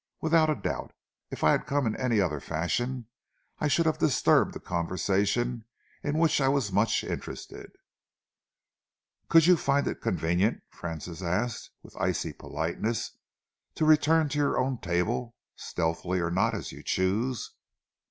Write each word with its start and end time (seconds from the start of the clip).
Without 0.19 0.49
a 0.49 0.55
doubt. 0.55 0.93
If 1.29 1.43
I 1.43 1.51
had 1.51 1.67
come 1.67 1.85
in 1.85 1.95
any 1.95 2.19
other 2.19 2.39
fashion, 2.39 3.05
I 3.59 3.67
should 3.67 3.85
have 3.85 3.99
disturbed 3.99 4.55
a 4.55 4.59
conversation 4.59 5.65
in 6.01 6.17
which 6.17 6.41
I 6.41 6.47
was 6.47 6.71
much 6.71 7.03
interested." 7.03 7.73
"Could 9.29 9.45
you 9.45 9.55
find 9.55 9.87
it 9.87 10.01
convenient," 10.01 10.63
Francis 10.71 11.21
asked, 11.21 11.69
with 11.83 11.95
icy 11.97 12.33
politeness, 12.33 13.11
"to 13.75 13.85
return 13.85 14.27
to 14.29 14.39
your 14.39 14.57
own 14.57 14.79
table, 14.79 15.35
stealthily 15.55 16.19
or 16.19 16.31
not, 16.31 16.55
as 16.55 16.71
you 16.71 16.81
choose?" 16.81 17.51